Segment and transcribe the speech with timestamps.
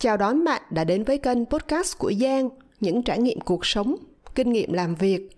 [0.00, 2.48] Chào đón bạn đã đến với kênh podcast của Giang,
[2.80, 3.96] những trải nghiệm cuộc sống,
[4.34, 5.28] kinh nghiệm làm việc,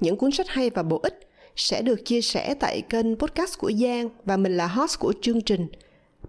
[0.00, 3.72] những cuốn sách hay và bổ ích sẽ được chia sẻ tại kênh podcast của
[3.72, 5.66] Giang và mình là host của chương trình.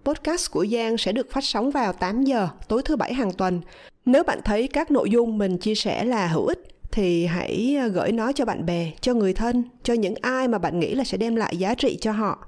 [0.03, 3.61] Podcast của Giang sẽ được phát sóng vào 8 giờ tối thứ bảy hàng tuần.
[4.05, 7.87] Nếu bạn thấy các nội dung mình chia sẻ là hữu ích thì hãy à,
[7.87, 11.03] gửi nó cho bạn bè, cho người thân, cho những ai mà bạn nghĩ là
[11.03, 12.45] sẽ đem lại giá trị cho họ.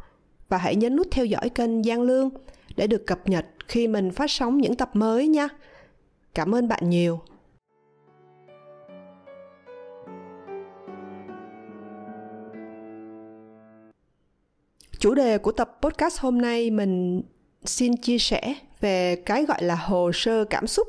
[0.50, 2.30] Và hãy nhấn nút theo dõi kênh Giang Lương
[2.76, 5.48] để được cập nhật khi mình phát sóng những tập mới nha.
[6.34, 7.20] Cảm ơn bạn nhiều.
[15.00, 17.22] Chủ đề của tập podcast hôm nay mình
[17.66, 20.88] xin chia sẻ về cái gọi là hồ sơ cảm xúc.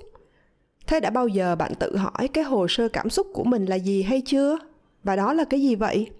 [0.86, 3.76] Thế đã bao giờ bạn tự hỏi cái hồ sơ cảm xúc của mình là
[3.76, 4.58] gì hay chưa?
[5.04, 6.10] Và đó là cái gì vậy?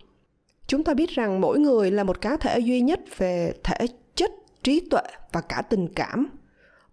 [0.66, 3.86] Chúng ta biết rằng mỗi người là một cá thể duy nhất về thể
[4.62, 5.02] trí tuệ
[5.32, 6.26] và cả tình cảm.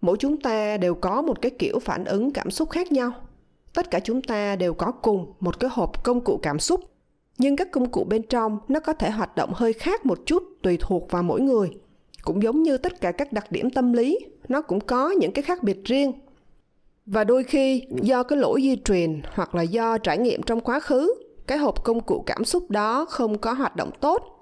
[0.00, 3.12] Mỗi chúng ta đều có một cái kiểu phản ứng cảm xúc khác nhau.
[3.74, 6.80] Tất cả chúng ta đều có cùng một cái hộp công cụ cảm xúc,
[7.38, 10.42] nhưng các công cụ bên trong nó có thể hoạt động hơi khác một chút
[10.62, 11.70] tùy thuộc vào mỗi người
[12.22, 15.42] cũng giống như tất cả các đặc điểm tâm lý, nó cũng có những cái
[15.42, 16.12] khác biệt riêng
[17.06, 20.80] và đôi khi, do cái lỗi di truyền hoặc là do trải nghiệm trong quá
[20.80, 21.14] khứ,
[21.46, 24.39] cái hộp công cụ cảm xúc đó không có hoạt động tốt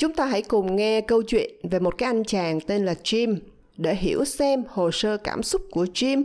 [0.00, 3.36] chúng ta hãy cùng nghe câu chuyện về một cái anh chàng tên là jim
[3.76, 6.24] để hiểu xem hồ sơ cảm xúc của jim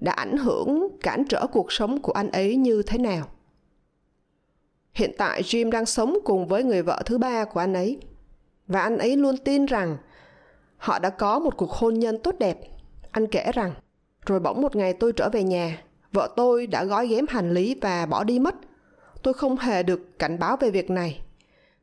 [0.00, 3.28] đã ảnh hưởng cản trở cuộc sống của anh ấy như thế nào
[4.94, 7.98] Hiện tại Jim đang sống cùng với người vợ thứ ba của anh ấy.
[8.66, 9.96] Và anh ấy luôn tin rằng
[10.76, 12.58] họ đã có một cuộc hôn nhân tốt đẹp.
[13.10, 13.74] Anh kể rằng,
[14.26, 15.82] rồi bỗng một ngày tôi trở về nhà,
[16.12, 18.54] vợ tôi đã gói ghém hành lý và bỏ đi mất.
[19.22, 21.23] Tôi không hề được cảnh báo về việc này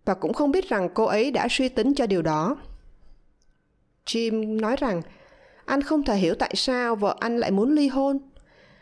[0.05, 2.57] và cũng không biết rằng cô ấy đã suy tính cho điều đó.
[4.05, 5.01] Jim nói rằng,
[5.65, 8.19] anh không thể hiểu tại sao vợ anh lại muốn ly hôn.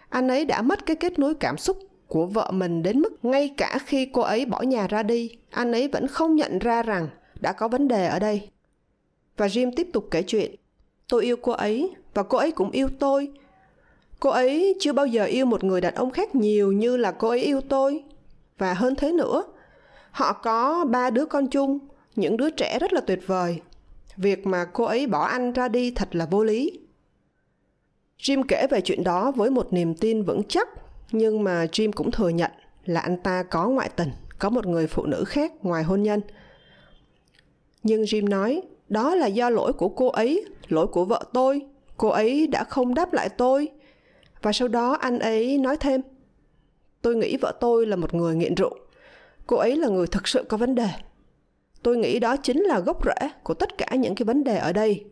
[0.09, 1.77] Anh ấy đã mất cái kết nối cảm xúc
[2.07, 5.71] của vợ mình đến mức ngay cả khi cô ấy bỏ nhà ra đi, anh
[5.71, 7.07] ấy vẫn không nhận ra rằng
[7.39, 8.49] đã có vấn đề ở đây
[9.37, 10.55] và jim tiếp tục kể chuyện,
[11.07, 13.31] tôi yêu cô ấy và cô ấy cũng yêu tôi
[14.19, 17.29] cô ấy chưa bao giờ yêu một người đàn ông khác nhiều như là cô
[17.29, 18.03] ấy yêu tôi
[18.57, 19.43] và hơn thế nữa
[20.11, 21.79] họ có ba đứa con chung
[22.15, 23.61] những đứa trẻ rất là tuyệt vời
[24.17, 26.79] việc mà cô ấy bỏ anh ra đi thật là vô lý
[28.19, 30.69] jim kể về chuyện đó với một niềm tin vững chắc
[31.11, 32.51] nhưng mà Jim cũng thừa nhận
[32.85, 34.09] là anh ta có ngoại tình,
[34.39, 36.21] có một người phụ nữ khác ngoài hôn nhân.
[37.83, 41.61] Nhưng Jim nói, đó là do lỗi của cô ấy, lỗi của vợ tôi.
[41.97, 43.69] Cô ấy đã không đáp lại tôi.
[44.41, 46.01] Và sau đó anh ấy nói thêm,
[47.01, 48.77] tôi nghĩ vợ tôi là một người nghiện rượu.
[49.49, 50.89] Cô ấy là người thực sự có vấn đề.
[51.83, 54.73] Tôi nghĩ đó chính là gốc rễ của tất cả những cái vấn đề ở
[54.73, 55.05] đây.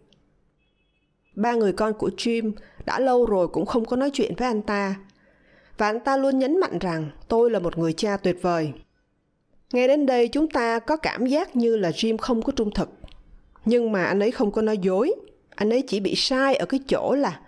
[1.36, 2.52] Ba người con của Jim
[2.86, 4.96] đã lâu rồi cũng không có nói chuyện với anh ta
[5.78, 8.74] và anh ta luôn nhấn mạnh rằng tôi là một người cha tuyệt vời.
[9.74, 12.90] Nghe đến đây chúng ta có cảm giác như là Jim không có trung thực.
[13.66, 15.16] Nhưng mà anh ấy không có nói dối.
[15.56, 17.40] Anh ấy chỉ bị sai ở cái chỗ là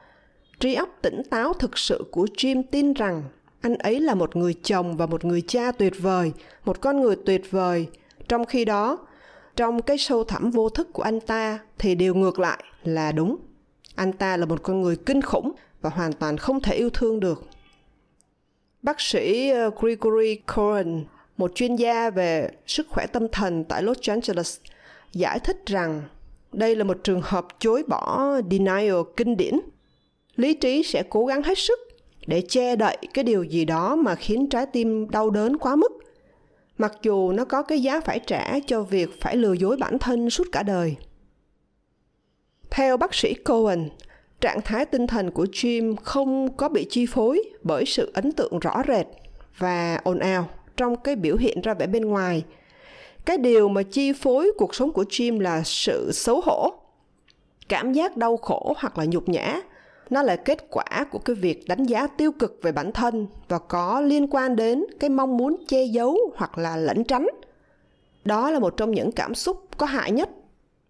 [0.60, 3.24] trí óc tỉnh táo thực sự của Jim tin rằng
[3.62, 6.32] anh ấy là một người chồng và một người cha tuyệt vời,
[6.66, 7.88] một con người tuyệt vời.
[8.28, 8.98] Trong khi đó,
[9.56, 13.38] trong cái sâu thẳm vô thức của anh ta thì điều ngược lại là đúng.
[13.96, 17.20] Anh ta là một con người kinh khủng và hoàn toàn không thể yêu thương
[17.20, 17.50] được
[18.82, 21.06] Bác sĩ ờ, Gregory Cohen,
[21.38, 24.58] một chuyên gia về sức khỏe tâm thần tại Los Angeles,
[25.14, 26.02] giải thích rằng
[26.52, 29.60] đây là một trường hợp chối bỏ denial kinh điển.
[30.36, 31.80] Lý trí sẽ cố gắng hết sức
[32.30, 35.92] để che đậy cái điều gì đó mà khiến trái tim đau đớn quá mức.
[36.78, 40.30] Mặc dù nó có cái giá phải trả cho việc phải lừa dối bản thân
[40.30, 40.96] suốt cả đời.
[42.70, 43.90] Theo bác sĩ Cohen,
[44.42, 48.60] trạng thái tinh thần của Jim không có bị chi phối bởi sự ấn tượng
[48.60, 49.06] rõ rệt
[49.58, 52.44] và ồn ào trong cái biểu hiện ra vẻ bên ngoài.
[53.26, 56.74] Cái điều mà chi phối cuộc sống của Jim là sự xấu hổ,
[57.70, 59.62] cảm giác đau khổ hoặc là nhục nhã.
[60.10, 63.60] Nó là kết quả của cái việc đánh giá tiêu cực về bản thân và
[63.60, 67.28] có liên quan đến cái mong muốn che giấu hoặc là lẩn tránh.
[68.26, 70.30] Đó là một trong những cảm xúc có hại nhất.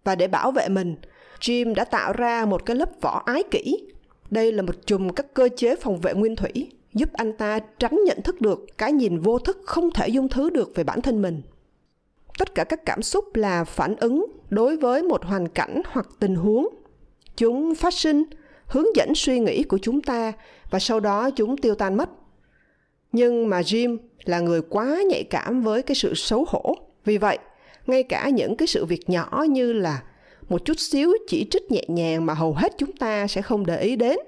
[0.04, 0.96] Và để bảo vệ mình,
[1.40, 3.88] Jim đã tạo ra một cái lớp vỏ ái kỷ.
[4.30, 8.00] Đây là một chùm các cơ chế phòng vệ nguyên thủy, giúp anh ta tránh
[8.06, 11.22] nhận thức được cái nhìn vô thức không thể dung thứ được về bản thân
[11.22, 11.42] mình.
[12.38, 16.34] Tất cả các cảm xúc là phản ứng đối với một hoàn cảnh hoặc tình
[16.34, 16.68] huống.
[17.36, 18.24] Chúng phát sinh,
[18.70, 20.32] hướng dẫn suy nghĩ của chúng ta
[20.70, 22.08] và sau đó chúng tiêu tan mất.
[23.12, 26.74] Nhưng mà Jim là người quá nhạy cảm với cái sự xấu hổ.
[27.04, 27.38] Vì vậy,
[27.86, 30.02] ngay cả những cái sự việc nhỏ như là
[30.48, 33.80] một chút xíu chỉ trích nhẹ nhàng mà hầu hết chúng ta sẽ không để
[33.80, 34.18] ý đến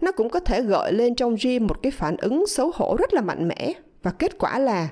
[0.00, 3.14] nó cũng có thể gợi lên trong Jim một cái phản ứng xấu hổ rất
[3.14, 4.88] là mạnh mẽ và kết quả là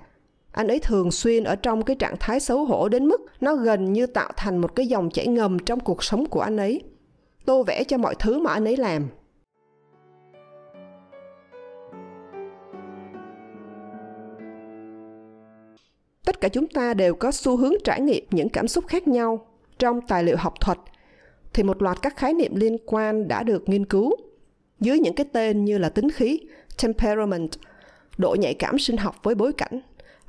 [0.52, 3.93] anh ấy thường xuyên ở trong cái trạng thái xấu hổ đến mức nó gần
[3.93, 6.81] như tạo thành một cái dòng chảy ngầm trong cuộc sống của anh ấy
[7.44, 9.08] tô vẽ cho mọi thứ mà anh ấy làm.
[16.24, 19.46] Tất cả chúng ta đều có xu hướng trải nghiệm những cảm xúc khác nhau
[19.78, 20.78] trong tài liệu học thuật,
[21.52, 24.12] thì một loạt các khái niệm liên quan đã được nghiên cứu.
[24.80, 26.40] Dưới những cái tên như là tính khí,
[26.82, 27.50] temperament,
[28.18, 29.80] độ nhạy cảm sinh học với bối cảnh,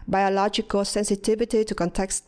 [0.08, 2.24] biological sensitivity to context,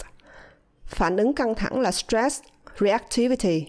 [0.86, 2.42] phản ứng căng thẳng là stress,
[2.80, 3.66] reactivity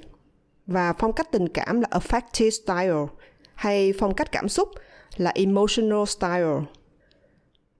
[0.66, 3.20] và phong cách tình cảm là affective style
[3.54, 4.68] hay phong cách cảm xúc
[5.16, 6.56] là emotional style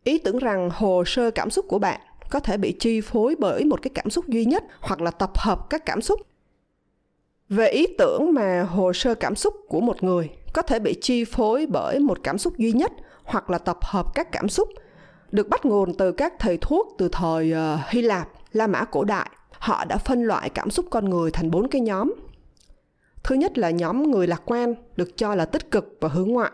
[0.04, 2.00] ý tưởng rằng hồ sơ cảm xúc của bạn
[2.30, 5.30] có thể bị chi phối bởi một cái cảm xúc duy nhất hoặc là tập
[5.38, 6.20] hợp các cảm xúc
[7.48, 11.24] về ý tưởng mà hồ sơ cảm xúc của một người có thể bị chi
[11.24, 12.92] phối bởi một cảm xúc duy nhất
[13.24, 14.68] hoặc là tập hợp các cảm xúc
[15.32, 19.04] được bắt nguồn từ các thầy thuốc từ thời ờ, Hy Lạp, La Mã cổ
[19.04, 19.30] đại.
[19.50, 22.12] Họ đã phân loại cảm xúc con người thành bốn cái nhóm.
[23.26, 26.50] Thứ nhất là nhóm người lạc quan, được cho là tích cực và hướng ngoại.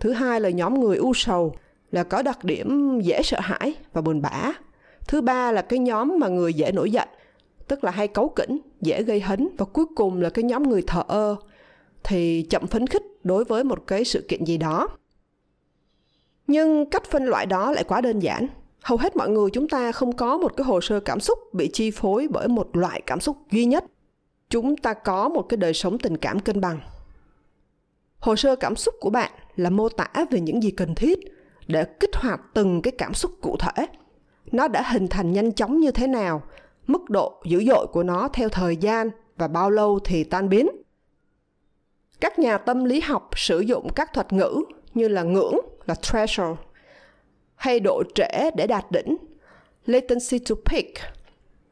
[0.00, 1.56] Thứ hai là nhóm người u sầu,
[1.92, 4.52] là có đặc điểm dễ sợ hãi và buồn bã.
[5.08, 7.08] Thứ ba là cái nhóm mà người dễ nổi giận,
[7.68, 10.82] tức là hay cấu kỉnh, dễ gây hấn và cuối cùng là cái nhóm người
[10.86, 11.36] thờ ơ
[12.04, 14.88] thì chậm phấn khích đối với một cái sự kiện gì đó.
[16.46, 18.46] Nhưng cách phân loại đó lại quá đơn giản.
[18.82, 21.70] Hầu hết mọi người chúng ta không có một cái hồ sơ cảm xúc bị
[21.72, 23.84] chi phối bởi một loại cảm xúc duy nhất.
[24.56, 26.80] Chúng ta có một cái đời sống tình cảm cân bằng.
[28.18, 31.18] Hồ sơ cảm xúc của bạn là mô tả về những gì cần thiết
[31.66, 33.86] để kích hoạt từng cái cảm xúc cụ thể.
[34.52, 36.42] Nó đã hình thành nhanh chóng như thế nào,
[36.86, 40.68] mức độ dữ dội của nó theo thời gian và bao lâu thì tan biến.
[42.20, 44.64] Các nhà tâm lý học sử dụng các thuật ngữ
[44.94, 45.56] như là ngưỡng
[45.86, 46.58] là threshold
[47.54, 49.16] hay độ trễ để đạt đỉnh
[49.86, 51.14] latency to peak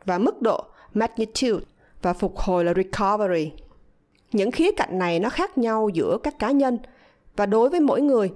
[0.05, 0.65] và mức độ
[0.95, 1.65] magnitude
[2.05, 3.51] và phục hồi là recovery.
[4.33, 6.79] Những khía cạnh này nó khác nhau giữa các cá nhân
[7.37, 8.33] và đối với mỗi người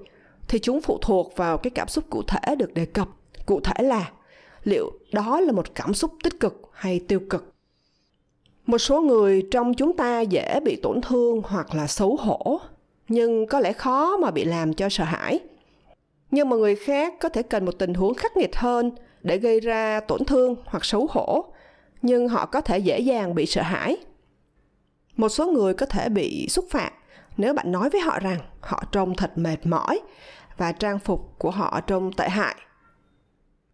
[0.49, 3.09] thì chúng phụ thuộc vào cái cảm xúc cụ thể được đề cập.
[3.47, 4.11] Cụ thể là
[4.65, 7.53] liệu đó là một cảm xúc tích cực hay tiêu cực.
[8.67, 12.61] Một số người trong chúng ta dễ bị tổn thương hoặc là xấu hổ,
[13.09, 15.41] nhưng có lẽ khó mà bị làm cho sợ hãi
[16.31, 18.91] nhưng mà người khác có thể cần một tình huống khắc nghiệt hơn
[19.23, 21.44] để gây ra tổn thương hoặc xấu hổ
[22.03, 23.97] nhưng họ có thể dễ dàng bị sợ hãi.
[25.17, 26.93] Một số người có thể bị xúc phạm
[27.37, 30.00] nếu bạn nói với họ rằng họ trông thật mệt mỏi
[30.56, 32.56] và trang phục của họ trông tệ hại,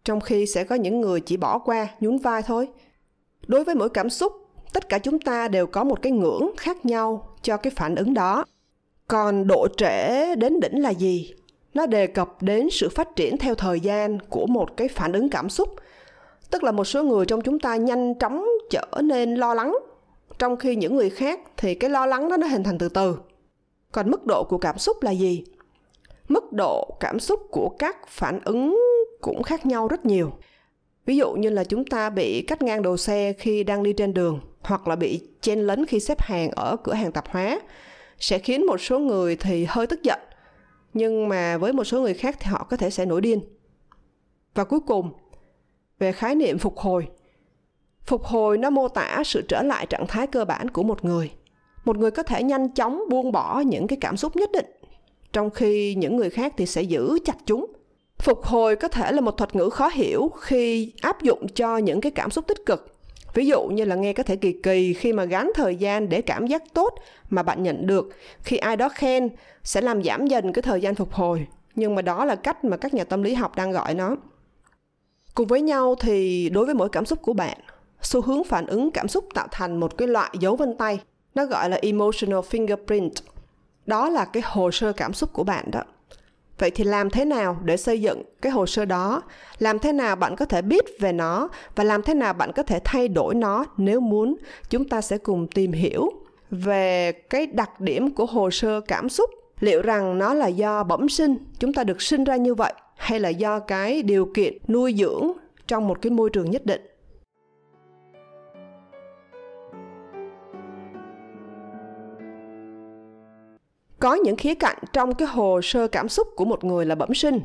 [0.03, 2.67] trong khi sẽ có những người chỉ bỏ qua nhún vai thôi.
[3.47, 4.33] Đối với mỗi cảm xúc,
[4.73, 8.13] tất cả chúng ta đều có một cái ngưỡng khác nhau cho cái phản ứng
[8.13, 8.45] đó.
[9.07, 11.33] Còn độ trễ đến đỉnh là gì?
[11.73, 15.29] Nó đề cập đến sự phát triển theo thời gian của một cái phản ứng
[15.29, 15.75] cảm xúc
[16.51, 19.77] tức là một số người trong chúng ta nhanh chóng trở nên lo lắng.
[20.39, 23.17] Trong khi những người khác thì cái lo lắng đó nó hình thành từ từ.
[23.91, 25.43] Còn mức độ của cảm xúc là gì?
[26.27, 28.79] Mức độ cảm xúc của các phản ứng
[29.21, 30.31] cũng khác nhau rất nhiều.
[31.05, 34.13] Ví dụ như là chúng ta bị cắt ngang đầu xe khi đang đi trên
[34.13, 37.59] đường, hoặc là bị chen lấn khi xếp hàng ở cửa hàng tạp hóa,
[38.19, 40.19] sẽ khiến một số người thì hơi tức giận.
[40.93, 43.41] Nhưng mà với một số người khác thì họ có thể sẽ nổi điên.
[44.53, 45.11] Và cuối cùng
[45.99, 47.07] về khái niệm phục hồi.
[48.03, 51.31] Phục hồi nó mô tả sự trở lại trạng thái cơ bản của một người.
[51.85, 54.65] Một người có thể nhanh chóng buông bỏ những cái cảm xúc nhất định,
[55.33, 57.73] trong khi những người khác thì sẽ giữ chặt chúng.
[58.17, 62.01] Phục hồi có thể là một thuật ngữ khó hiểu khi áp dụng cho những
[62.01, 62.91] cái cảm xúc tích cực.
[63.33, 66.21] Ví dụ như là nghe có thể kỳ kỳ khi mà gắn thời gian để
[66.21, 66.89] cảm giác tốt
[67.29, 68.09] mà bạn nhận được,
[68.39, 69.29] khi ai đó khen
[69.63, 71.47] sẽ làm giảm dần cái thời gian phục hồi.
[71.75, 74.15] Nhưng mà đó là cách mà các nhà tâm lý học đang gọi nó
[75.35, 77.57] cùng với nhau thì đối với mỗi cảm xúc của bạn,
[78.01, 80.99] xu hướng phản ứng cảm xúc tạo thành một cái loại dấu vân tay,
[81.35, 83.09] nó gọi là emotional fingerprint.
[83.85, 85.81] Đó là cái hồ sơ cảm xúc của bạn đó.
[86.59, 89.21] Vậy thì làm thế nào để xây dựng cái hồ sơ đó?
[89.59, 91.49] Làm thế nào bạn có thể biết về nó?
[91.75, 94.35] Và làm thế nào bạn có thể thay đổi nó nếu muốn?
[94.69, 96.09] Chúng ta sẽ cùng tìm hiểu
[96.51, 99.29] về cái đặc điểm của hồ sơ cảm xúc.
[99.59, 101.37] Liệu rằng nó là do bẩm sinh?
[101.59, 105.31] Chúng ta được sinh ra như vậy hay là do cái điều kiện nuôi dưỡng
[105.67, 106.81] trong một cái môi trường nhất định
[113.99, 117.13] có những khía cạnh trong cái hồ sơ cảm xúc của một người là bẩm
[117.13, 117.39] sinh.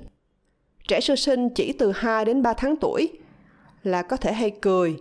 [0.88, 3.09] Trẻ sơ sinh chỉ từ 2 đến 3 tháng tuổi
[3.83, 4.97] là có thể hay cười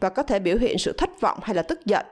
[0.00, 2.06] và có thể biểu hiện sự thất vọng hay là tức giận.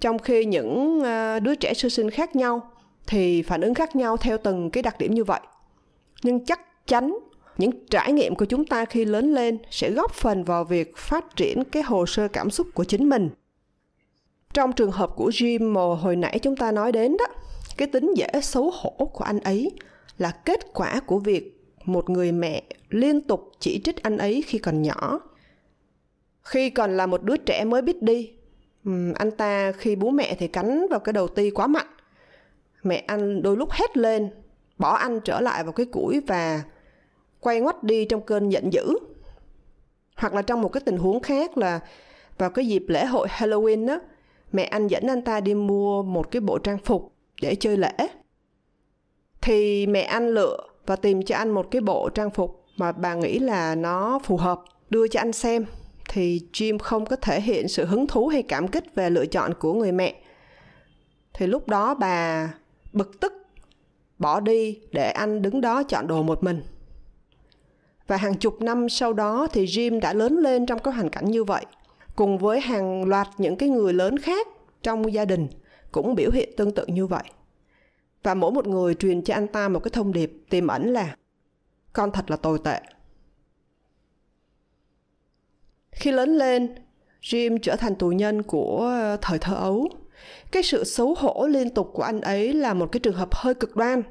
[0.00, 2.70] Trong khi những ờ, đứa trẻ sơ sinh khác nhau
[3.06, 5.40] thì phản ứng khác nhau theo từng cái đặc điểm như vậy
[6.22, 7.18] nhưng chắc chắn
[7.58, 11.36] những trải nghiệm của chúng ta khi lớn lên sẽ góp phần vào việc phát
[11.36, 13.30] triển cái hồ sơ cảm xúc của chính mình.
[14.54, 17.26] Trong trường hợp của Jim mà hồi nãy chúng ta nói đến đó,
[17.76, 19.70] cái tính dễ xấu hổ của anh ấy
[20.18, 24.58] là kết quả của việc một người mẹ liên tục chỉ trích anh ấy khi
[24.58, 25.20] còn nhỏ.
[26.42, 28.30] Khi còn là một đứa trẻ mới biết đi
[29.14, 31.86] anh ta khi bố mẹ thì cắn vào cái đầu ti quá mạnh.
[32.82, 34.30] Mẹ anh đôi lúc hét lên,
[34.78, 36.62] bỏ anh trở lại vào cái củi và
[37.40, 38.94] quay ngoắt đi trong cơn giận dữ.
[40.16, 41.80] Hoặc là trong một cái tình huống khác là
[42.38, 44.00] vào cái dịp lễ hội Halloween đó
[44.52, 47.92] mẹ anh dẫn anh ta đi mua một cái bộ trang phục để chơi lễ.
[49.40, 53.14] Thì mẹ anh lựa và tìm cho anh một cái bộ trang phục mà bà
[53.14, 55.64] nghĩ là nó phù hợp, đưa cho anh xem.
[56.08, 59.54] Thì Jim không có thể hiện sự hứng thú hay cảm kích về lựa chọn
[59.54, 60.14] của người mẹ.
[61.34, 62.48] Thì lúc đó bà
[62.92, 63.32] bực tức,
[64.18, 66.62] bỏ đi để anh đứng đó chọn đồ một mình
[68.08, 71.30] và hàng chục năm sau đó thì Jim đã lớn lên trong cái hoàn cảnh
[71.30, 71.66] như vậy.
[72.16, 74.46] Cùng với hàng loạt những cái người lớn khác
[74.82, 75.48] trong gia đình
[75.92, 77.22] cũng biểu hiện tương tự như vậy.
[78.22, 81.16] Và mỗi một người truyền cho anh ta một cái thông điệp tiềm ẩn là,
[81.92, 82.80] con thật là tồi tệ.
[85.92, 86.74] Khi lớn lên,
[87.22, 89.88] jim trở thành tù nhân của thời thơ ấu.
[90.52, 93.54] Cái sự xấu hổ liên tục của anh ấy là một cái trường hợp hơi
[93.54, 94.02] cực đoan,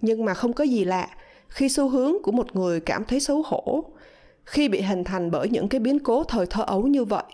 [0.00, 1.08] nhưng mà không có gì lạ
[1.52, 3.84] khi xu hướng của một người cảm thấy xấu hổ,
[4.44, 7.24] khi bị hình thành bởi những cái biến cố thời thơ ấu như vậy,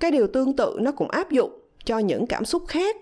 [0.00, 2.96] cái điều tương tự nó cũng áp dụng cho những cảm xúc khác.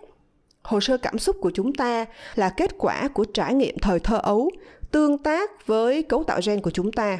[0.62, 4.18] Hồ sơ cảm xúc của chúng ta là kết quả của trải nghiệm thời thơ
[4.23, 4.50] ấu
[4.90, 7.18] tương tác với cấu tạo gen của chúng ta.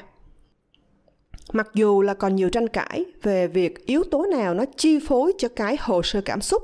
[1.53, 5.33] Mặc dù là còn nhiều tranh cãi về việc yếu tố nào nó chi phối
[5.39, 6.63] cho cái hồ sơ cảm xúc,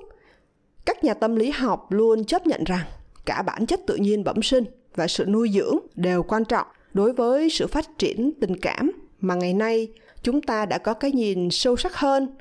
[0.85, 2.85] các nhà tâm lý học luôn chấp nhận rằng
[3.25, 7.13] cả bản chất tự nhiên bẩm sinh và sự nuôi dưỡng đều quan trọng đối
[7.13, 9.89] với sự phát triển tình cảm mà ngày nay
[10.23, 12.37] chúng ta đã có cái nhìn sâu sắc hơn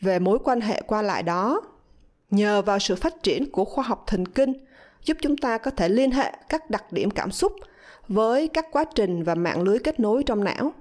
[0.00, 1.60] về mối quan hệ qua lại đó
[2.30, 4.52] nhờ vào sự phát triển của khoa học thần kinh
[5.04, 7.52] giúp chúng ta có thể liên hệ các đặc điểm cảm xúc
[8.08, 10.72] với các quá trình và mạng lưới kết nối trong não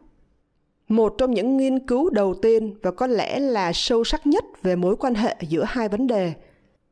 [0.88, 4.75] một trong những nghiên cứu đầu tiên và có lẽ là sâu sắc nhất về
[4.75, 6.34] mối quan hệ giữa hai vấn đề,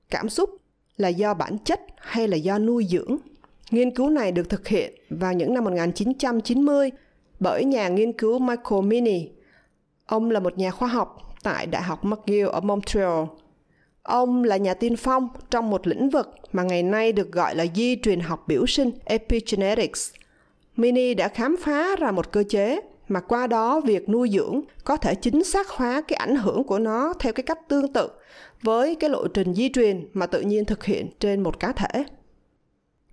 [0.09, 0.49] cảm xúc
[0.97, 3.17] là do bản chất hay là do nuôi dưỡng.
[3.71, 6.91] Nghiên cứu này được thực hiện vào những năm 1990
[7.39, 9.29] bởi nhà nghiên cứu Michael Mini.
[10.05, 13.23] Ông là một nhà khoa học tại Đại học McGill ở Montreal.
[14.03, 17.65] Ông là nhà tiên phong trong một lĩnh vực mà ngày nay được gọi là
[17.75, 20.11] di truyền học biểu sinh, epigenetics.
[20.75, 24.97] Mini đã khám phá ra một cơ chế mà qua đó việc nuôi dưỡng có
[24.97, 28.09] thể chính xác hóa cái ảnh hưởng của nó theo cái cách tương tự
[28.61, 32.03] với cái lộ trình di truyền mà tự nhiên thực hiện trên một cá thể.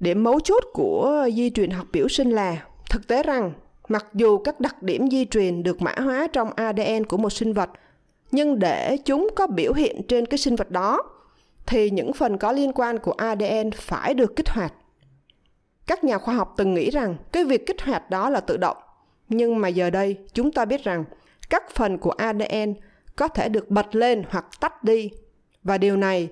[0.01, 3.53] Điểm mấu chốt của di truyền học biểu sinh là thực tế rằng
[3.89, 7.53] mặc dù các đặc điểm di truyền được mã hóa trong ADN của một sinh
[7.53, 7.71] vật,
[8.31, 11.03] nhưng để chúng có biểu hiện trên cái sinh vật đó
[11.67, 14.75] thì những phần có liên quan của ADN phải được kích hoạt.
[15.87, 18.77] Các nhà khoa học từng nghĩ rằng cái việc kích hoạt đó là tự động
[19.29, 21.05] nhưng mà giờ đây chúng ta biết rằng
[21.51, 22.75] các phần của ADN
[23.17, 25.11] có thể được bật lên hoặc tắt đi
[25.63, 26.29] và điều này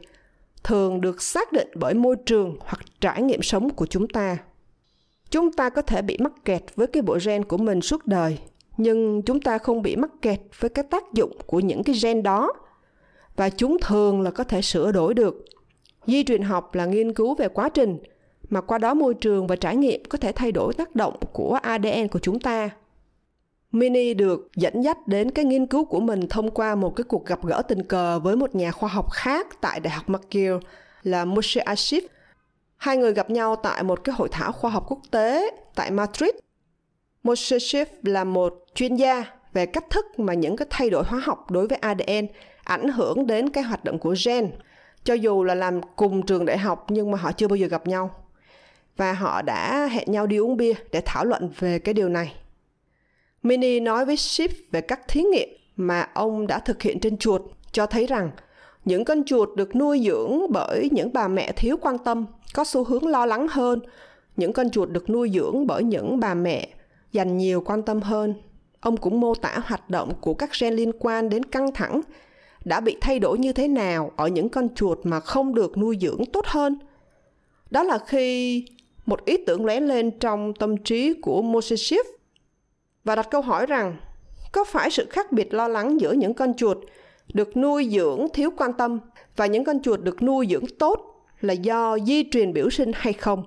[0.64, 4.38] thường được xác định bởi môi trường hoặc trải nghiệm sống của chúng ta.
[5.30, 8.38] Chúng ta có thể bị mắc kẹt với cái bộ gen của mình suốt đời,
[8.76, 12.22] nhưng chúng ta không bị mắc kẹt với cái tác dụng của những cái gen
[12.22, 12.52] đó
[13.36, 15.44] và chúng thường là có thể sửa đổi được.
[16.06, 17.98] Di truyền học là nghiên cứu về quá trình
[18.48, 21.58] mà qua đó môi trường và trải nghiệm có thể thay đổi tác động của
[21.62, 22.70] ADN của chúng ta.
[23.76, 27.26] Mini được dẫn dắt đến cái nghiên cứu của mình thông qua một cái cuộc
[27.26, 30.56] gặp gỡ tình cờ với một nhà khoa học khác tại Đại học McGill
[31.02, 32.00] là Moshe Ashif.
[32.76, 36.30] Hai người gặp nhau tại một cái hội thảo khoa học quốc tế tại Madrid.
[37.22, 41.20] Moshe Ashif là một chuyên gia về cách thức mà những cái thay đổi hóa
[41.24, 42.26] học đối với ADN
[42.64, 44.50] ảnh hưởng đến cái hoạt động của gen.
[45.04, 47.86] Cho dù là làm cùng trường đại học, nhưng mà họ chưa bao giờ gặp
[47.86, 48.10] nhau.
[48.96, 52.34] Và họ đã hẹn nhau đi uống bia để thảo luận về cái điều này
[53.46, 57.42] Mini nói với Ship về các thí nghiệm mà ông đã thực hiện trên chuột,
[57.72, 58.30] cho thấy rằng
[58.84, 62.84] những con chuột được nuôi dưỡng bởi những bà mẹ thiếu quan tâm, có xu
[62.84, 63.80] hướng lo lắng hơn.
[64.36, 66.68] Những con chuột được nuôi dưỡng bởi những bà mẹ
[67.12, 68.34] dành nhiều quan tâm hơn.
[68.80, 72.00] Ông cũng mô tả hoạt động của các gen liên quan đến căng thẳng
[72.64, 75.98] đã bị thay đổi như thế nào ở những con chuột mà không được nuôi
[76.00, 76.78] dưỡng tốt hơn.
[77.70, 78.64] Đó là khi
[79.06, 82.15] một ý tưởng lóe lên trong tâm trí của Moses Schiff
[83.06, 83.96] và đặt câu hỏi rằng,
[84.52, 86.78] có phải sự khác biệt lo lắng giữa những con chuột
[87.34, 89.00] được nuôi dưỡng thiếu quan tâm
[89.36, 93.12] và những con chuột được nuôi dưỡng tốt là do di truyền biểu sinh hay
[93.12, 93.42] không?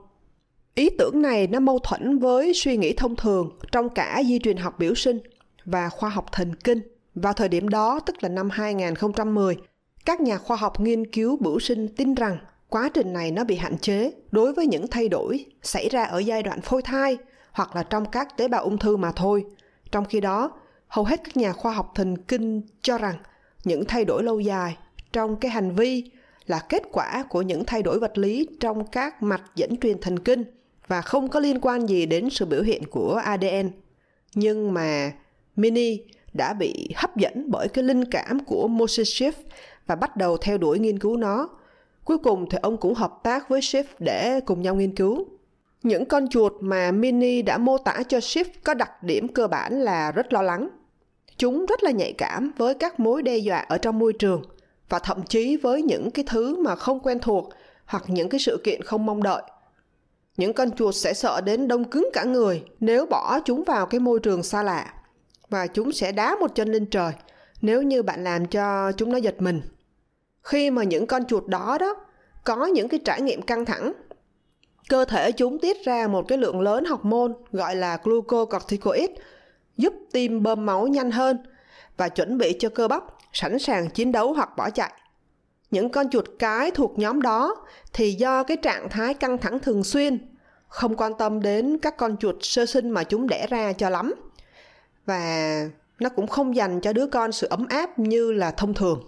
[0.75, 4.58] Ý tưởng này nó mâu thuẫn với suy nghĩ thông thường trong cả di truyền
[4.58, 5.20] học biểu sinh
[5.66, 6.82] và khoa học thần kinh.
[7.16, 9.58] Vào thời điểm đó, tức là năm 2010
[10.06, 12.38] các nhà khoa học nghiên cứu biểu sinh tin rằng
[12.70, 16.20] quá trình này nó bị hạn chế đối với những thay đổi xảy ra ở
[16.20, 17.18] giai đoạn phôi thai
[17.51, 19.46] hoặc là trong các tế bào ung thư mà thôi.
[19.91, 20.51] Trong khi đó,
[20.88, 23.15] hầu hết các nhà khoa học thần kinh cho rằng
[23.63, 24.77] những thay đổi lâu dài
[25.13, 26.12] trong cái hành vi
[26.46, 30.20] là kết quả của những thay đổi vật lý trong các mạch dẫn truyền thần
[30.20, 30.44] kinh
[30.88, 33.72] và không có liên quan gì đến sự biểu hiện của ADN.
[34.36, 35.12] Nhưng mà
[35.56, 36.00] Mini
[36.34, 39.32] đã bị hấp dẫn bởi cái linh cảm của Moses Schiff
[39.88, 41.50] và bắt đầu theo đuổi nghiên cứu nó.
[42.03, 45.25] Cuối cùng thì ông cũng hợp tác với Schiff để cùng nhau nghiên cứu.
[45.83, 49.81] Những con chuột mà Mini đã mô tả cho Shift có đặc điểm cơ bản
[49.81, 50.69] là rất lo lắng.
[51.38, 54.43] Chúng rất là nhạy cảm với các mối đe dọa ở trong môi trường
[54.89, 57.50] và thậm chí với những cái thứ mà không quen thuộc
[57.86, 59.41] hoặc những cái sự kiện không mong đợi.
[60.38, 64.00] Những con chuột sẽ sợ đến đông cứng cả người nếu bỏ chúng vào cái
[64.00, 64.93] môi trường xa lạ
[65.50, 67.13] và chúng sẽ đá một chân lên trời
[67.62, 69.62] nếu như bạn làm cho chúng nó giật mình
[70.43, 71.95] khi mà những con chuột đó đó
[72.43, 73.93] có những cái trải nghiệm căng thẳng
[74.89, 79.10] cơ thể chúng tiết ra một cái lượng lớn học môn gọi là glucocorticoid,
[79.77, 81.38] giúp tim bơm máu nhanh hơn
[81.98, 83.03] và chuẩn bị cho cơ bắp
[83.34, 84.93] sẵn sàng chiến đấu hoặc bỏ chạy.
[85.72, 87.55] Những con chuột cái thuộc nhóm đó
[87.93, 90.36] thì do cái trạng thái căng thẳng thường xuyên,
[90.67, 94.13] không quan tâm đến các con chuột sơ sinh mà chúng đẻ ra cho lắm.
[95.05, 95.63] Và
[96.00, 99.03] nó cũng không dành cho đứa con sự ấm áp như là thông thường.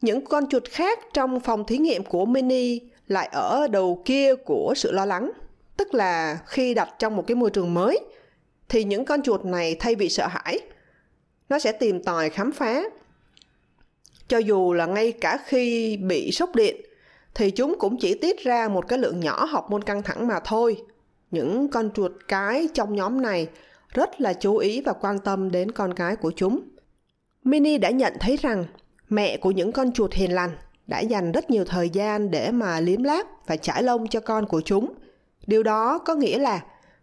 [0.00, 4.72] Những con chuột khác trong phòng thí nghiệm của Mini lại ở đầu kia của
[4.76, 5.30] sự lo lắng.
[5.76, 7.98] Tức là khi đặt trong một cái môi trường mới,
[8.68, 10.60] thì những con chuột này thay vì sợ hãi,
[11.48, 12.82] nó sẽ tìm tòi khám phá.
[14.28, 16.76] Cho dù là ngay cả khi bị sốc điện,
[17.34, 20.40] thì chúng cũng chỉ tiết ra một cái lượng nhỏ học môn căng thẳng mà
[20.44, 20.82] thôi.
[21.30, 23.48] Những con chuột cái trong nhóm này
[23.88, 26.60] rất là chú ý và quan tâm đến con cái của chúng.
[27.44, 28.64] Mini đã nhận thấy rằng
[29.08, 30.50] mẹ của những con chuột hiền lành
[30.88, 34.46] đã dành rất nhiều thời gian để mà liếm láp và trải lông cho con
[34.46, 34.94] của chúng.
[35.46, 36.60] Điều đó có nghĩa là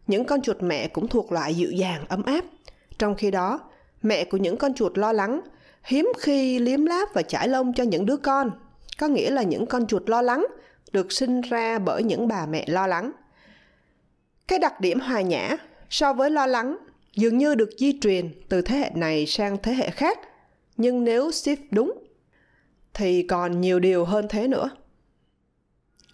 [0.08, 2.46] những con chuột mẹ cũng thuộc loại dịu dàng, ấm áp.
[3.00, 3.60] Trong khi đó,
[4.02, 5.42] mẹ của những con chuột lo lắng
[5.84, 8.52] hiếm khi liếm láp và trải lông cho những đứa con.
[9.00, 10.46] Có nghĩa là những con chuột lo lắng
[10.92, 13.12] được sinh ra bởi những bà mẹ lo lắng.
[14.48, 15.58] Cái đặc điểm hòa nhã
[15.90, 16.78] so với lo lắng
[17.16, 20.20] dường như được di truyền từ thế hệ này sang thế hệ khác–
[20.78, 22.05] nhưng nếu Steve đúng
[22.96, 24.70] thì còn nhiều điều hơn thế nữa.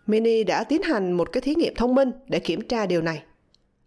[0.08, 3.24] Mini đã tiến hành một cái thí nghiệm thông minh để kiểm tra điều này.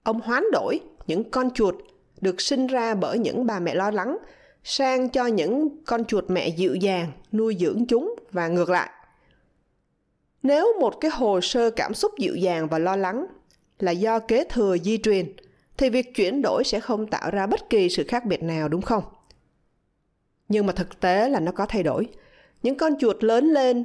[0.03, 1.75] Ông hoán đổi những con chuột
[2.21, 4.17] được sinh ra bởi những bà mẹ lo lắng
[4.65, 8.91] sang cho những con chuột mẹ dịu dàng, nuôi dưỡng chúng và ngược lại.
[10.43, 13.27] Nếu một cái hồ sơ cảm xúc dịu dàng và lo lắng
[13.79, 15.33] là do kế thừa di truyền,
[15.77, 18.83] thì việc chuyển đổi sẽ không tạo ra bất kỳ sự khác biệt nào, đúng
[18.83, 19.05] không?
[20.49, 22.09] Nhưng mà thực tế là nó có thay đổi
[22.65, 23.85] những con chuột lớn lên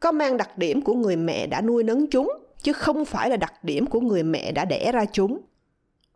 [0.00, 3.36] có mang đặc điểm của người mẹ đã nuôi nấng chúng, chứ không phải là
[3.36, 5.40] đặc điểm của người mẹ đã đẻ ra chúng.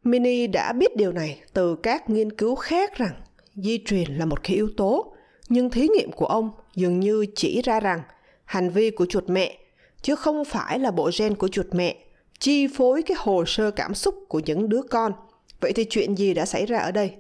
[0.05, 3.13] Mini đã biết điều này từ các nghiên cứu khác rằng
[3.55, 5.15] di truyền là một cái yếu tố,
[5.49, 8.03] nhưng thí nghiệm của ông dường như chỉ ra rằng
[8.45, 9.59] hành vi của chuột mẹ,
[10.03, 11.97] chứ không phải là bộ gen của chuột mẹ,
[12.39, 15.13] chi phối cái hồ sơ cảm xúc của những đứa con.
[15.61, 17.13] Vậy thì chuyện gì đã xảy ra ở đây?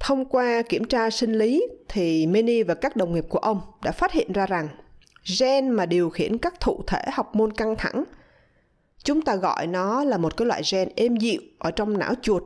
[0.00, 3.92] Thông qua kiểm tra sinh lý thì Mini và các đồng nghiệp của ông đã
[3.92, 4.68] phát hiện ra rằng
[5.40, 8.04] gen mà điều khiển các thụ thể học môn căng thẳng,
[9.04, 12.42] chúng ta gọi nó là một cái loại gen êm dịu ở trong não chuột,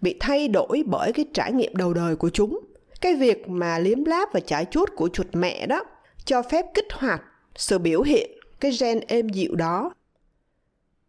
[0.00, 2.60] bị thay đổi bởi cái trải nghiệm đầu đời của chúng.
[3.00, 5.84] Cái việc mà liếm láp và chải chuốt của chuột mẹ đó
[6.24, 7.22] cho phép kích hoạt
[7.56, 8.30] sự biểu hiện
[8.60, 9.90] cái gen êm dịu đó.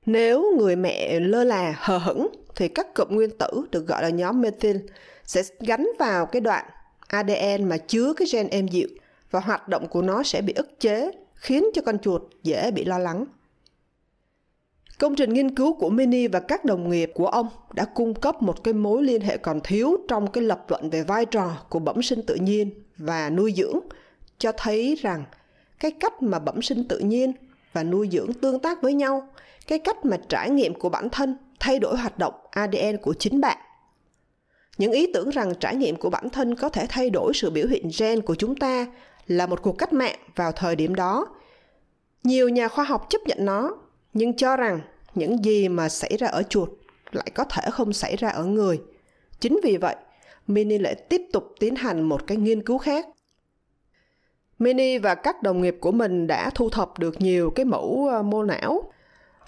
[0.06, 4.10] Nếu người mẹ lơ là, hờ hững thì các cụm nguyên tử được gọi là
[4.10, 4.78] nhóm methyl
[5.30, 6.66] sẽ gắn vào cái đoạn
[7.08, 8.88] ADN mà chứa cái gen êm dịu
[9.32, 12.86] và hoạt động của nó sẽ bị ức chế, khiến cho con chuột dễ bị
[12.86, 13.26] lo lắng.
[15.00, 18.42] Công trình nghiên cứu của Mini và các đồng nghiệp của ông đã cung cấp
[18.42, 21.80] một cái mối liên hệ còn thiếu trong cái lập luận về vai trò của
[21.80, 23.80] bẩm sinh tự nhiên và nuôi dưỡng,
[24.38, 25.24] cho thấy rằng
[25.80, 27.34] cái cách mà bẩm sinh tự nhiên
[27.74, 29.28] và nuôi dưỡng tương tác với nhau,
[29.68, 33.42] cái cách mà trải nghiệm của bản thân thay đổi hoạt động ADN của chính
[33.42, 33.58] bạn
[34.80, 37.68] những ý tưởng rằng trải nghiệm của bản thân có thể thay đổi sự biểu
[37.68, 38.88] hiện gen của chúng ta
[39.28, 41.28] là một cuộc cách mạng vào thời điểm đó.
[42.24, 43.78] Nhiều nhà khoa học chấp nhận nó
[44.14, 44.82] nhưng cho rằng
[45.16, 46.70] những gì mà xảy ra ở chuột
[47.12, 48.82] lại có thể không xảy ra ở người.
[49.40, 49.96] Chính vì vậy
[50.48, 53.08] Mini lại tiếp tục tiến hành một cái nghiên cứu khác.
[54.60, 58.24] Mini và các đồng nghiệp của mình đã thu thập được nhiều cái mẫu ờ,
[58.24, 58.92] mô não,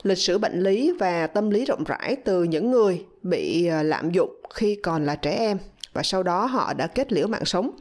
[0.04, 4.12] lịch sử bệnh lý và tâm lý rộng rãi từ những người bị à, lạm
[4.12, 5.58] dụng khi còn là trẻ em
[5.94, 7.72] và sau đó họ đã kết liễu mạng sống.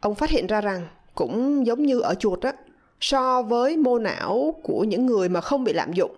[0.00, 2.52] Ông phát hiện ra rằng cũng giống như ở chuột á,
[3.00, 6.14] so với mô não của những người mà không bị lạm dụng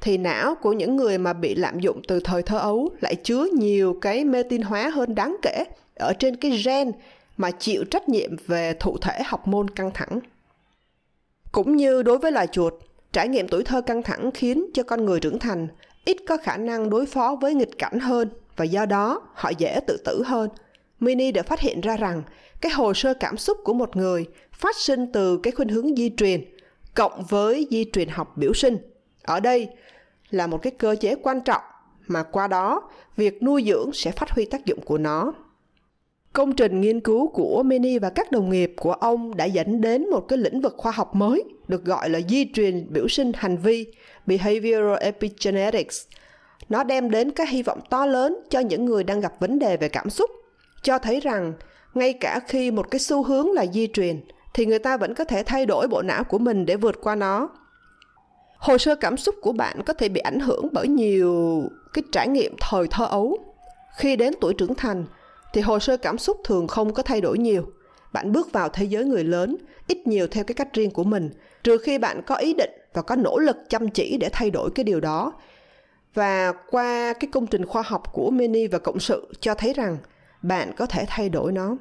[0.00, 3.46] thì não của những người mà bị lạm dụng từ thời thơ ấu lại chứa
[3.52, 6.92] nhiều cái mê tin hóa hơn đáng kể ở trên cái gen
[7.36, 10.20] mà chịu trách nhiệm về thụ thể học môn căng thẳng.
[11.52, 12.74] Cũng như đối với loài chuột,
[13.16, 15.68] trải nghiệm tuổi thơ căng thẳng khiến cho con người trưởng thành,
[16.04, 19.80] ít có khả năng đối phó với nghịch cảnh hơn và do đó họ dễ
[19.86, 20.50] tự tử hơn.
[21.00, 22.22] Mini đã phát hiện ra rằng
[22.60, 26.10] cái hồ sơ cảm xúc của một người phát sinh từ cái khuynh hướng di
[26.16, 26.44] truyền
[26.94, 28.78] cộng với di truyền học biểu sinh.
[29.22, 29.68] Ở đây
[30.30, 31.62] là một cái cơ chế quan trọng
[32.06, 35.32] mà qua đó việc nuôi dưỡng sẽ phát huy tác dụng của nó.
[36.36, 40.10] Công trình nghiên cứu của Mini và các đồng nghiệp của ông đã dẫn đến
[40.10, 43.56] một cái lĩnh vực khoa học mới được gọi là di truyền biểu sinh hành
[43.56, 43.86] vi
[44.26, 46.06] Behavioral Epigenetics.
[46.68, 49.76] Nó đem đến cái hy vọng to lớn cho những người đang gặp vấn đề
[49.76, 50.30] về cảm xúc,
[50.82, 51.52] cho thấy rằng
[51.94, 54.20] ngay cả khi một cái xu hướng là di truyền
[54.54, 57.14] thì người ta vẫn có thể thay đổi bộ não của mình để vượt qua
[57.14, 57.48] nó
[58.58, 62.28] hồ sơ cảm xúc của bạn có thể bị ảnh hưởng bởi nhiều cái trải
[62.28, 63.38] nghiệm thời thơ ấu
[63.96, 65.04] khi đến tuổi trưởng thành
[65.56, 67.62] thì hồ sơ cảm xúc thường không có thay đổi nhiều.
[68.12, 71.30] Bạn bước vào thế giới người lớn, ít nhiều theo cái cách riêng của mình,
[71.64, 74.70] trừ khi bạn có ý định và có nỗ lực chăm chỉ để thay đổi
[74.74, 75.32] cái điều đó.
[76.14, 79.98] Và qua cái công trình khoa học của Mini và cộng sự cho thấy rằng
[80.42, 81.76] bạn có thể thay đổi nó.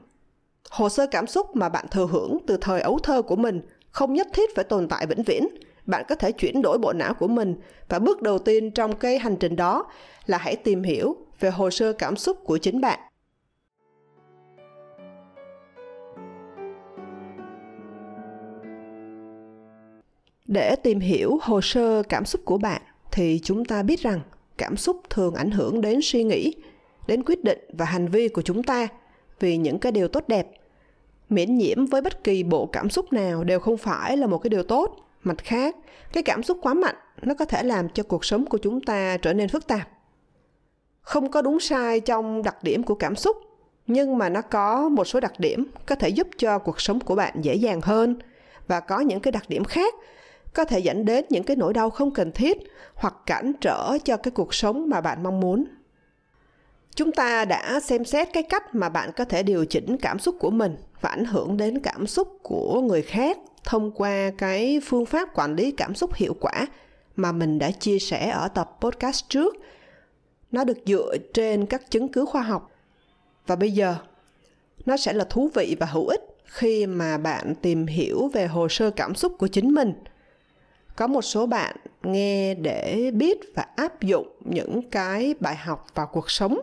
[0.70, 3.62] Hồ sơ cảm xúc mà bạn thừa hưởng từ thời ấu thơ của mình
[3.92, 5.48] không nhất thiết phải tồn tại vĩnh viễn.
[5.86, 7.56] Bạn có thể chuyển đổi bộ não của mình
[7.90, 9.86] và bước đầu tiên trong cái hành trình đó
[10.26, 13.00] là hãy tìm hiểu về hồ sơ cảm xúc của chính bạn.
[20.45, 22.81] Để tìm hiểu hồ sơ cảm xúc của bạn,
[23.12, 24.19] thì chúng ta biết rằng
[24.58, 26.53] cảm xúc thường ảnh hưởng đến suy nghĩ,
[27.08, 28.88] đến quyết định và hành vi của chúng ta
[29.39, 30.47] vì những cái điều tốt đẹp.
[31.29, 34.49] Miễn nhiễm với bất kỳ bộ cảm xúc nào đều không phải là một cái
[34.49, 34.97] điều tốt.
[35.23, 35.75] Mặt khác,
[36.13, 39.17] cái cảm xúc quá mạnh, nó có thể làm cho cuộc sống của chúng ta
[39.17, 39.89] trở nên phức tạp.
[41.01, 43.38] Không có đúng sai trong đặc điểm của cảm xúc,
[43.88, 47.15] nhưng mà nó có một số đặc điểm có thể giúp cho cuộc sống của
[47.15, 48.15] bạn dễ dàng hơn
[48.67, 49.93] và có những cái đặc điểm khác
[50.56, 52.58] có thể dẫn đến những cái nỗi đau không cần thiết
[52.96, 55.65] hoặc cản trở cho cái cuộc sống mà bạn mong muốn.
[56.96, 60.36] Chúng ta đã xem xét cái cách mà bạn có thể điều chỉnh cảm xúc
[60.39, 65.06] của mình và ảnh hưởng đến cảm xúc của người khác thông qua cái phương
[65.06, 66.68] pháp quản lý cảm xúc hiệu quả
[67.15, 69.56] mà mình đã chia sẻ ở tập podcast trước.
[70.52, 72.72] Nó được dựa trên các chứng cứ khoa học.
[73.48, 73.96] Và bây giờ,
[74.86, 78.68] nó sẽ là thú vị và hữu ích khi mà bạn tìm hiểu về hồ
[78.70, 79.94] sơ cảm xúc của chính mình
[80.95, 86.08] có một số bạn nghe để biết và áp dụng những cái bài học vào
[86.08, 86.60] cuộc sống.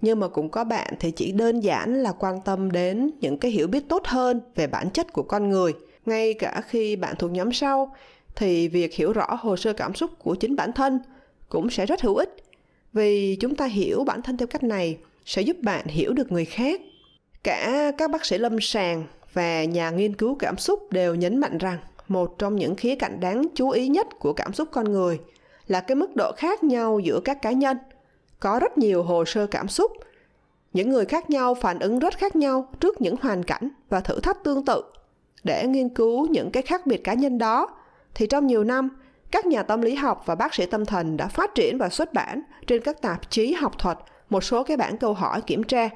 [0.00, 3.50] Nhưng mà cũng có bạn thì chỉ đơn giản là quan tâm đến những cái
[3.50, 5.72] hiểu biết tốt hơn về bản chất của con người.
[6.06, 7.94] Ngay cả khi bạn thuộc nhóm sau,
[8.36, 10.98] thì việc hiểu rõ hồ sơ cảm xúc của chính bản thân
[11.48, 12.36] cũng sẽ rất hữu ích.
[12.92, 16.44] Vì chúng ta hiểu bản thân theo cách này, sẽ giúp bạn hiểu được người
[16.44, 16.80] khác.
[17.44, 21.58] Cả các bác sĩ lâm sàng và nhà nghiên cứu cảm xúc đều nhấn mạnh
[21.58, 21.78] rằng
[22.12, 25.20] một trong những khía cạnh đáng chú ý nhất của cảm xúc con người
[25.66, 27.76] là cái mức độ khác nhau giữa các cá nhân.
[28.40, 29.92] Có rất nhiều hồ sơ cảm xúc.
[30.72, 34.20] Những người khác nhau phản ứng rất khác nhau trước những hoàn cảnh và thử
[34.20, 34.82] thách tương tự.
[35.44, 37.68] Để nghiên cứu những cái khác biệt cá nhân đó,
[38.14, 38.88] thì trong nhiều năm,
[39.30, 42.12] các nhà tâm lý học và bác sĩ tâm thần đã phát triển và xuất
[42.12, 43.98] bản trên các tạp chí học thuật
[44.30, 45.88] một số cái bản câu hỏi kiểm tra.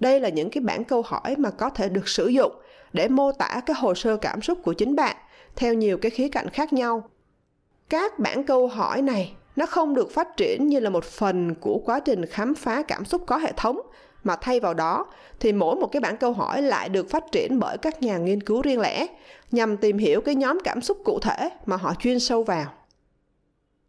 [0.00, 2.52] Đây là những cái bản câu hỏi mà có thể được sử dụng
[2.92, 5.16] để mô tả cái hồ sơ cảm xúc của chính bạn
[5.56, 7.08] theo nhiều cái khía cạnh khác nhau.
[7.88, 11.78] Các bản câu hỏi này, nó không được phát triển như là một phần của
[11.84, 13.80] quá trình khám phá cảm xúc có hệ thống,
[14.24, 15.06] mà thay vào đó
[15.40, 18.40] thì mỗi một cái bản câu hỏi lại được phát triển bởi các nhà nghiên
[18.40, 19.06] cứu riêng lẻ,
[19.50, 22.72] nhằm tìm hiểu cái nhóm cảm xúc cụ thể mà họ chuyên sâu vào.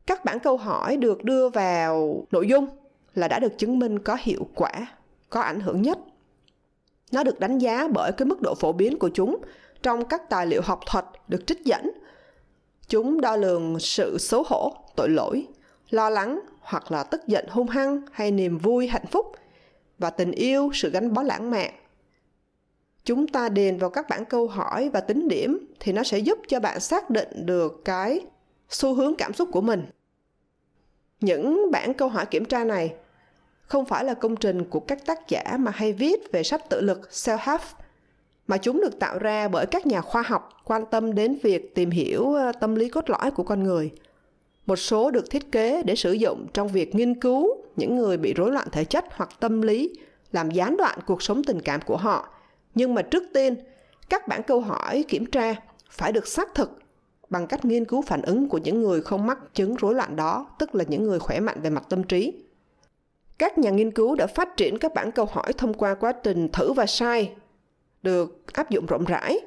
[0.05, 2.67] Các bản câu hỏi được đưa vào nội dung
[3.15, 4.71] là đã được chứng minh có hiệu quả,
[5.29, 5.97] có ảnh hưởng nhất.
[7.11, 9.41] Nó được đánh giá bởi cái mức độ phổ biến của chúng
[9.83, 11.91] trong các tài liệu học thuật được trích dẫn.
[12.87, 15.47] Chúng đo lường sự xấu hổ, tội lỗi,
[15.89, 19.35] lo lắng hoặc là tức giận, hung hăng hay niềm vui, hạnh phúc
[19.97, 21.73] và tình yêu, sự gắn bó lãng mạn.
[23.03, 26.39] Chúng ta điền vào các bản câu hỏi và tính điểm thì nó sẽ giúp
[26.47, 28.19] cho bạn xác định được cái
[28.69, 29.85] xu hướng cảm xúc của mình.
[31.19, 32.93] Những bản câu hỏi kiểm tra này
[33.61, 36.81] không phải là công trình của các tác giả mà hay viết về sách tự
[36.81, 37.59] lực, self-help
[38.47, 41.89] mà chúng được tạo ra bởi các nhà khoa học quan tâm đến việc tìm
[41.89, 43.91] hiểu ờ, tâm lý cốt lõi của con người.
[44.65, 48.33] Một số được thiết kế để sử dụng trong việc nghiên cứu những người bị
[48.33, 49.93] rối loạn thể chất hoặc tâm lý,
[50.31, 52.29] làm gián đoạn cuộc sống tình cảm của họ.
[52.75, 53.55] Nhưng mà trước tiên,
[54.09, 55.55] các bản câu hỏi kiểm tra
[55.89, 56.79] phải được xác thực
[57.29, 60.47] bằng cách nghiên cứu phản ứng của những người không mắc chứng rối loạn đó,
[60.59, 62.33] tức là những người khỏe mạnh về mặt tâm trí.
[63.37, 66.49] Các nhà nghiên cứu đã phát triển các bản câu hỏi thông qua quá trình
[66.49, 67.31] thử và sai
[68.03, 69.39] được áp dụng rộng rãi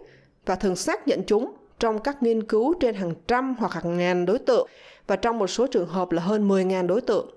[0.46, 4.26] và thường xác nhận chúng trong các nghiên cứu trên hàng trăm hoặc hàng ngàn
[4.26, 4.68] đối tượng
[5.06, 7.30] và trong một số trường hợp là hơn 10.000 đối tượng.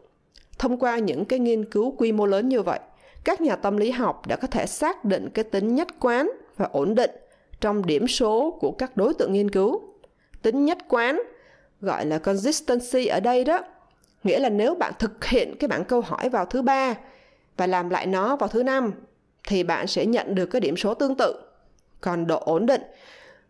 [0.58, 2.80] Thông qua những cái nghiên cứu quy mô lớn như vậy,
[3.23, 6.69] các nhà tâm lý học đã có thể xác định cái tính nhất quán và
[6.71, 7.12] ổn định
[7.60, 9.82] trong điểm số của các đối tượng nghiên cứu.
[10.41, 11.21] Tính nhất quán
[11.82, 13.60] gọi là consistency ở đây đó,
[14.23, 16.95] nghĩa là nếu bạn thực hiện cái bảng câu hỏi vào thứ ba
[17.58, 18.93] và làm lại nó vào thứ năm
[19.48, 21.34] thì bạn sẽ nhận được cái điểm số tương tự.
[22.02, 22.82] Còn độ ổn định,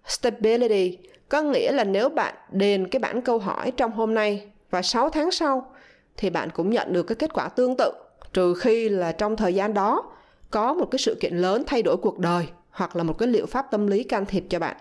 [0.05, 0.97] stability
[1.29, 5.09] có nghĩa là nếu bạn đền cái bản câu hỏi trong hôm nay và 6
[5.09, 5.71] tháng sau
[6.17, 7.91] thì bạn cũng nhận được cái kết quả tương tự.
[8.33, 10.11] Trừ khi là trong thời gian đó
[10.51, 13.45] có một cái sự kiện lớn thay đổi cuộc đời hoặc là một cái liệu
[13.45, 14.77] pháp tâm lý can thiệp cho bạn.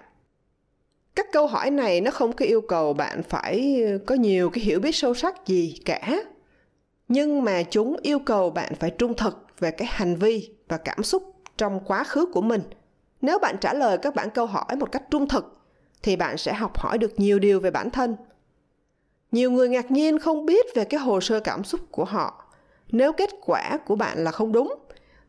[1.15, 4.81] Các câu hỏi này nó không có yêu cầu bạn phải có nhiều cái hiểu
[4.81, 6.25] biết sâu sắc gì cả
[7.09, 11.03] nhưng mà chúng yêu cầu bạn phải trung thực về cái hành vi và cảm
[11.03, 12.63] xúc trong quá khứ của mình.
[13.21, 15.61] Nếu bạn trả lời các bản câu hỏi một cách trung thực,
[16.03, 18.17] thì bạn sẽ học hỏi được nhiều điều về bản thân.
[19.33, 22.45] Nhiều người ngạc nhiên không biết về cái hồ sơ cảm xúc của họ.
[22.89, 24.75] Nếu kết quả của bạn là không đúng,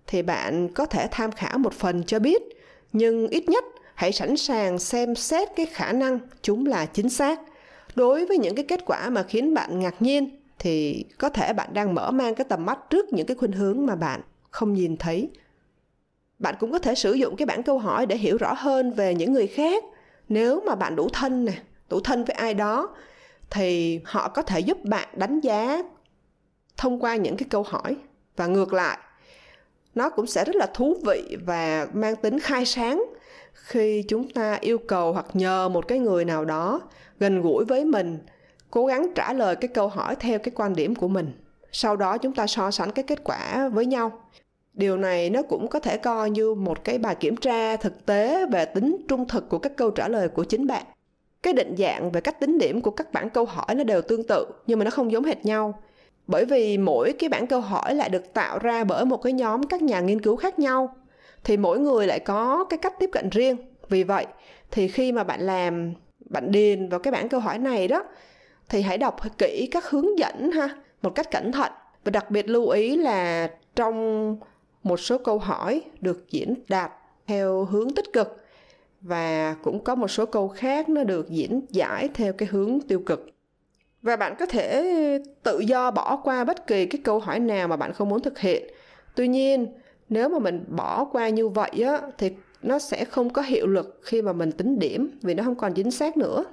[0.07, 2.41] thì bạn có thể tham khảo một phần cho biết,
[2.93, 3.63] nhưng ít nhất
[3.95, 7.39] hãy sẵn sàng xem xét cái khả năng chúng là chính xác.
[7.95, 11.73] Đối với những cái kết quả mà khiến bạn ngạc nhiên thì có thể bạn
[11.73, 14.97] đang mở mang cái tầm mắt trước những cái khuynh hướng mà bạn không nhìn
[14.97, 15.29] thấy.
[16.39, 19.15] Bạn cũng có thể sử dụng cái bản câu hỏi để hiểu rõ hơn về
[19.15, 19.83] những người khác.
[20.29, 21.53] Nếu mà bạn đủ thân nè,
[21.89, 22.95] đủ thân với ai đó,
[23.49, 25.83] thì họ có thể giúp bạn đánh giá
[26.77, 27.97] thông qua những cái câu hỏi.
[28.35, 28.97] Và ngược lại,
[29.95, 33.03] nó cũng sẽ rất là thú vị và mang tính khai sáng
[33.53, 36.81] khi chúng ta yêu cầu hoặc nhờ một cái người nào đó
[37.19, 38.19] gần gũi với mình
[38.71, 41.31] cố gắng trả lời cái câu hỏi theo cái quan điểm của mình.
[41.71, 44.11] Sau đó chúng ta so sánh cái kết quả với nhau.
[44.73, 48.45] Điều này nó cũng có thể coi như một cái bài kiểm tra thực tế
[48.45, 50.83] về tính trung thực của các câu trả lời của chính bạn.
[51.43, 54.23] Cái định dạng về cách tính điểm của các bản câu hỏi nó đều tương
[54.27, 55.81] tự, nhưng mà nó không giống hệt nhau.
[56.27, 59.63] Bởi vì mỗi cái bản câu hỏi lại được tạo ra bởi một cái nhóm
[59.63, 60.95] các nhà nghiên cứu khác nhau,
[61.43, 63.57] thì mỗi người lại có cái cách tiếp cận riêng.
[63.89, 64.25] Vì vậy,
[64.71, 65.93] thì khi mà bạn làm,
[66.29, 68.03] bạn điền vào cái bản câu hỏi này đó
[68.69, 70.69] thì hãy đọc kỹ các hướng dẫn ha,
[71.01, 71.71] một cách cẩn thận.
[72.03, 74.37] Và đặc biệt lưu ý là trong
[74.83, 76.91] một số câu hỏi được diễn đạt
[77.27, 78.43] theo hướng tích cực.
[79.01, 82.99] Và cũng có một số câu khác nó được diễn giải theo cái hướng tiêu
[83.05, 83.29] cực.
[84.01, 84.83] Và bạn có thể
[85.43, 88.39] tự do bỏ qua bất kỳ cái câu hỏi nào mà bạn không muốn thực
[88.39, 88.67] hiện.
[89.15, 89.67] Tuy nhiên,
[90.09, 93.99] nếu mà mình bỏ qua như vậy á, thì nó sẽ không có hiệu lực
[94.03, 96.43] khi mà mình tính điểm vì nó không còn chính xác nữa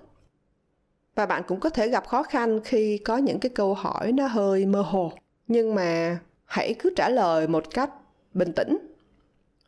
[1.15, 4.27] và bạn cũng có thể gặp khó khăn khi có những cái câu hỏi nó
[4.27, 5.13] hơi mơ hồ.
[5.49, 7.91] Nhưng mà hãy cứ trả lời một cách
[8.35, 8.79] bình tĩnh.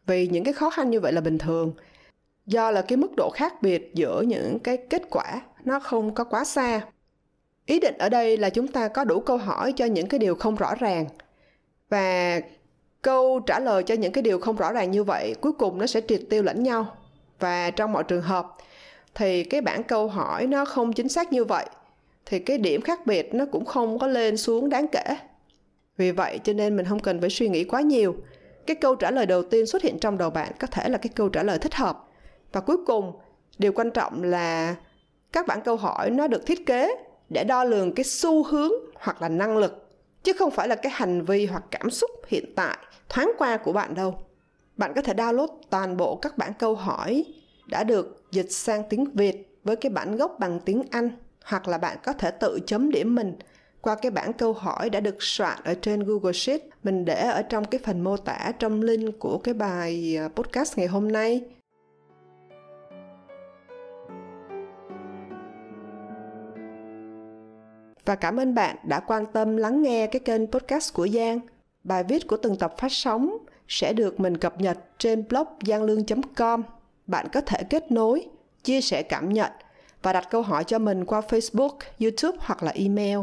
[0.06, 1.72] Vì những cái khó khăn như vậy là bình thường.
[2.46, 6.24] Do là cái mức độ khác biệt giữa những cái kết quả nó không có
[6.24, 6.80] quá xa.
[7.66, 10.34] Ý định ở đây là chúng ta có đủ câu hỏi cho những cái điều
[10.34, 11.06] không rõ ràng.
[11.88, 12.40] Và
[13.02, 15.86] câu trả lời cho những cái điều không rõ ràng như vậy cuối cùng nó
[15.86, 16.96] sẽ triệt tiêu lẫn nhau.
[17.38, 18.46] Và trong mọi trường hợp
[19.16, 21.66] thì cái bản câu hỏi nó không chính xác như vậy.
[22.26, 25.16] Thì cái điểm khác biệt nó cũng không có lên xuống đáng kể.
[25.96, 28.16] Vì vậy cho nên mình không cần phải suy nghĩ quá nhiều.
[28.66, 31.10] Cái câu trả lời đầu tiên xuất hiện trong đầu bạn có thể là cái
[31.14, 32.08] câu trả lời thích hợp.
[32.52, 33.12] Và cuối cùng,
[33.58, 34.76] điều quan trọng là
[35.32, 36.96] các bản câu hỏi nó được thiết kế
[37.28, 39.90] để đo lường cái xu hướng hoặc là năng lực,
[40.22, 43.72] chứ không phải là cái hành vi hoặc cảm xúc hiện tại, thoáng qua của
[43.72, 44.14] bạn đâu.
[44.76, 47.24] Bạn có thể download toàn bộ các bản câu hỏi
[47.66, 51.10] đã được dịch sang tiếng việt với cái bản gốc bằng tiếng anh,
[51.44, 53.36] hoặc là bạn có thể tự chấm điểm mình
[53.86, 56.62] qua cái bảng câu hỏi đã được soạn ở trên Google Sheet.
[56.82, 60.78] Mình để ở trong cái phần mô tả trong link của cái bài à, podcast
[60.78, 61.44] ngày hôm nay.
[68.04, 71.40] Và cảm ơn bạn đã quan tâm lắng nghe cái kênh podcast của Giang.
[71.84, 76.62] Bài viết của từng tập phát sóng sẽ được mình cập nhật trên blog gianglương.com.
[77.06, 78.26] Bạn có thể kết nối,
[78.64, 79.52] chia sẻ cảm nhận
[80.02, 83.18] và đặt câu hỏi cho mình qua Facebook, YouTube hoặc là email.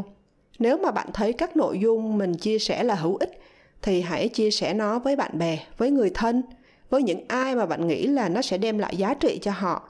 [0.58, 3.40] Nếu mà bạn thấy các nội dung mình chia sẻ là hữu ích
[3.82, 6.42] thì hãy chia sẻ nó với bạn bè với người thân
[6.90, 9.88] với những ai mà bạn nghĩ là nó sẽ đem lại giá trị cho họ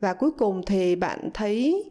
[0.00, 1.84] và cuối cùng thì bạn thấy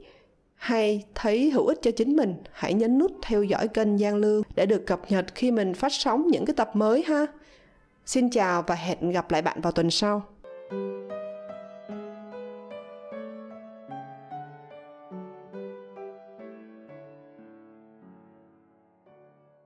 [0.56, 4.44] hay thấy hữu ích cho chính mình hãy nhấn nút theo dõi kênh Giang Lương
[4.56, 7.26] để được cập nhật khi mình phát sóng những cái tập mới ha.
[8.06, 10.24] Xin chào và hẹn gặp lại bạn vào tuần sau.
[10.72, 11.21] thank you